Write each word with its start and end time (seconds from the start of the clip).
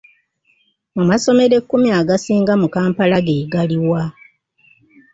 Amasomero 1.01 1.53
ekkumi 1.59 1.89
agasinga 1.99 2.53
mu 2.61 2.67
Kampala 2.75 3.17
ge 3.25 3.37
galiwa? 3.53 4.03